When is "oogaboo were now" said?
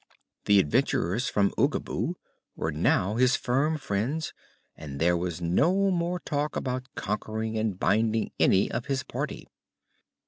1.59-3.17